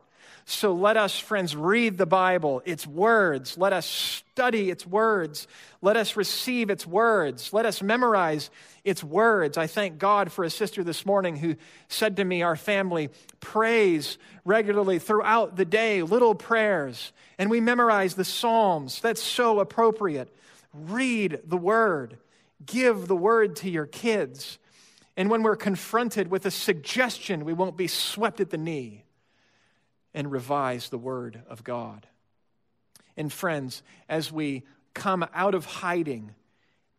[0.49, 3.59] So let us, friends, read the Bible, its words.
[3.59, 5.49] Let us study its words.
[5.83, 7.53] Let us receive its words.
[7.53, 8.49] Let us memorize
[8.85, 9.59] its words.
[9.59, 11.57] I thank God for a sister this morning who
[11.89, 18.15] said to me, Our family prays regularly throughout the day, little prayers, and we memorize
[18.15, 19.01] the Psalms.
[19.01, 20.33] That's so appropriate.
[20.73, 22.19] Read the word,
[22.65, 24.61] give the word to your kids.
[25.17, 29.06] And when we're confronted with a suggestion, we won't be swept at the knee
[30.17, 32.09] and revise the Word of God.
[33.17, 34.64] And friends, as we
[34.95, 36.35] come out of hiding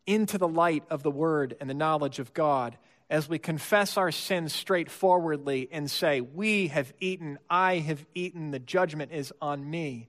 [0.06, 2.78] into the light of the Word and the knowledge of God,
[3.10, 8.58] as we confess our sins straightforwardly and say, We have eaten, I have eaten, the
[8.58, 10.08] judgment is on me,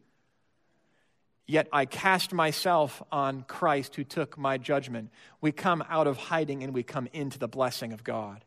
[1.49, 5.09] Yet I cast myself on Christ who took my judgment.
[5.41, 8.45] We come out of hiding and we come into the blessing of God.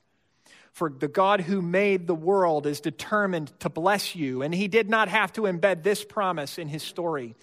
[0.72, 4.88] For the God who made the world is determined to bless you, and he did
[4.88, 7.34] not have to embed this promise in his story.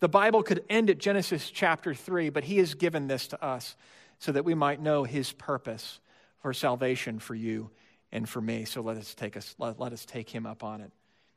[0.00, 3.76] The Bible could end at Genesis chapter 3, but he has given this to us
[4.18, 6.00] so that we might know his purpose
[6.40, 7.70] for salvation for you
[8.10, 8.64] and for me.
[8.64, 10.90] So let us take us let, let us take him up on it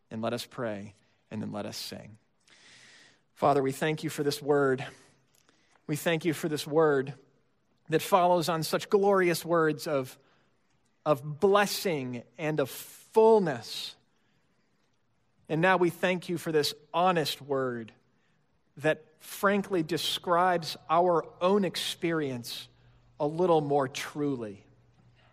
[0.09, 0.95] and let us pray
[1.29, 2.17] and then let us sing.
[3.35, 4.85] Father, we thank you for this word.
[5.87, 7.13] We thank you for this word
[7.89, 10.17] that follows on such glorious words of,
[11.05, 13.95] of blessing and of fullness.
[15.47, 17.91] And now we thank you for this honest word
[18.77, 22.67] that frankly describes our own experience
[23.19, 24.63] a little more truly.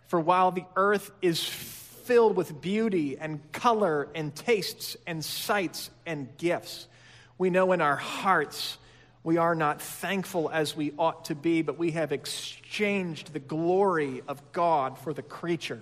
[0.09, 6.29] For while the earth is filled with beauty and color and tastes and sights and
[6.37, 6.87] gifts,
[7.39, 8.77] we know in our hearts
[9.25, 14.23] we are not thankful as we ought to be, but we have exchanged the glory
[14.27, 15.81] of God for the creature.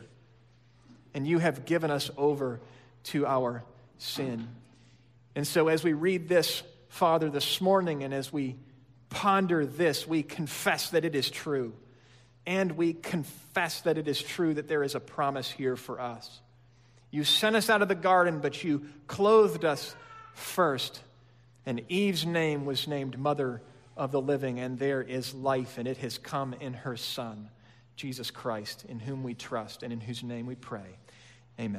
[1.14, 2.60] And you have given us over
[3.04, 3.64] to our
[3.98, 4.48] sin.
[5.34, 8.56] And so, as we read this, Father, this morning, and as we
[9.08, 11.72] ponder this, we confess that it is true.
[12.46, 16.40] And we confess that it is true that there is a promise here for us.
[17.10, 19.94] You sent us out of the garden, but you clothed us
[20.34, 21.00] first
[21.66, 23.62] and Eve's name was named Mother
[23.96, 27.50] of the Living, and there is life, and it has come in her Son,
[27.96, 30.96] Jesus Christ, in whom we trust and in whose name we pray.
[31.58, 31.78] Amen.